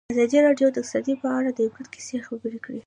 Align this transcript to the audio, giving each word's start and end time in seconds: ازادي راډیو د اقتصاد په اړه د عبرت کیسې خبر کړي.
ازادي 0.13 0.37
راډیو 0.47 0.67
د 0.71 0.77
اقتصاد 0.81 1.05
په 1.21 1.27
اړه 1.37 1.49
د 1.53 1.59
عبرت 1.67 1.87
کیسې 1.93 2.17
خبر 2.27 2.53
کړي. 2.63 2.79